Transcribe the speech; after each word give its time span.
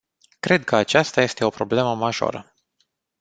Cred 0.39 0.63
că 0.63 0.75
aceasta 0.75 1.21
este 1.21 1.45
o 1.45 1.49
problemă 1.49 1.95
majoră. 1.95 2.53